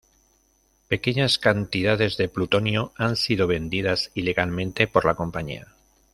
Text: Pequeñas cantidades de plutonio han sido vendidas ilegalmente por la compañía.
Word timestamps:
Pequeñas 0.87 1.37
cantidades 1.37 2.17
de 2.17 2.27
plutonio 2.27 2.91
han 2.97 3.15
sido 3.15 3.45
vendidas 3.45 4.09
ilegalmente 4.15 4.87
por 4.87 5.05
la 5.05 5.13
compañía. 5.13 5.75